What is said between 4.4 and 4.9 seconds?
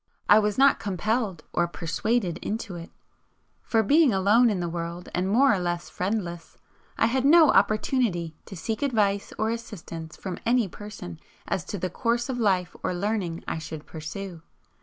in the